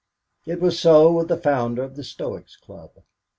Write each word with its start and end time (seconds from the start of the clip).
It 0.47 0.59
was 0.59 0.79
so 0.79 1.11
with 1.13 1.27
the 1.27 1.37
founder 1.37 1.83
of 1.83 1.95
the 1.95 2.03
Stoics' 2.03 2.57
Club. 2.57 3.03